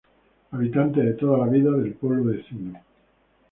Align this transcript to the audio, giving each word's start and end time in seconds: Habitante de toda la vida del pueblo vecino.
Habitante 0.49 0.99
de 0.99 1.13
toda 1.13 1.37
la 1.37 1.45
vida 1.45 1.69
del 1.69 1.93
pueblo 1.93 2.23
vecino. 2.23 2.73